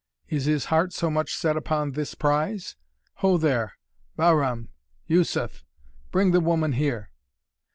[0.29, 2.75] "Is his heart so much set upon this prize?
[3.17, 3.77] Ho there,
[4.17, 4.69] Bahram
[5.07, 5.63] Yussuff
[6.09, 7.11] bring the woman here!"